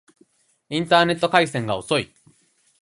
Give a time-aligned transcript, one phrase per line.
[0.71, 2.11] インターネット回線が遅い